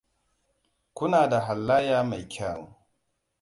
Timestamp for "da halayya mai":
1.27-2.27